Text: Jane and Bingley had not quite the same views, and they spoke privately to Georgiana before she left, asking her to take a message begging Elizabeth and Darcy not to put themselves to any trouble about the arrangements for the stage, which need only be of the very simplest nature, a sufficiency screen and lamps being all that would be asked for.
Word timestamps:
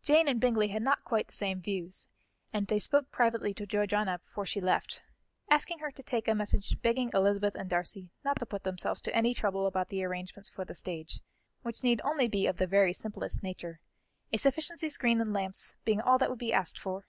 Jane 0.00 0.28
and 0.28 0.40
Bingley 0.40 0.68
had 0.68 0.84
not 0.84 1.02
quite 1.02 1.26
the 1.26 1.32
same 1.32 1.60
views, 1.60 2.06
and 2.52 2.68
they 2.68 2.78
spoke 2.78 3.10
privately 3.10 3.52
to 3.54 3.66
Georgiana 3.66 4.20
before 4.20 4.46
she 4.46 4.60
left, 4.60 5.02
asking 5.50 5.80
her 5.80 5.90
to 5.90 6.04
take 6.04 6.28
a 6.28 6.36
message 6.36 6.80
begging 6.82 7.10
Elizabeth 7.12 7.56
and 7.56 7.68
Darcy 7.68 8.12
not 8.24 8.38
to 8.38 8.46
put 8.46 8.62
themselves 8.62 9.00
to 9.00 9.12
any 9.12 9.34
trouble 9.34 9.66
about 9.66 9.88
the 9.88 10.04
arrangements 10.04 10.48
for 10.48 10.64
the 10.64 10.76
stage, 10.76 11.18
which 11.62 11.82
need 11.82 12.00
only 12.04 12.28
be 12.28 12.46
of 12.46 12.58
the 12.58 12.68
very 12.68 12.92
simplest 12.92 13.42
nature, 13.42 13.80
a 14.32 14.36
sufficiency 14.38 14.88
screen 14.88 15.20
and 15.20 15.32
lamps 15.32 15.74
being 15.84 16.00
all 16.00 16.16
that 16.16 16.30
would 16.30 16.38
be 16.38 16.52
asked 16.52 16.78
for. 16.78 17.08